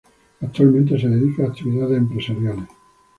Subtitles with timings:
[0.41, 2.67] Actualmente se dedica a actividades empresariales.